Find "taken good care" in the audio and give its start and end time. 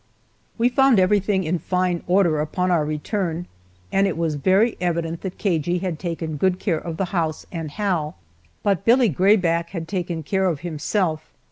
5.99-6.79